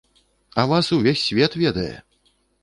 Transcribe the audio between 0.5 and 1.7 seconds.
А вас увесь свет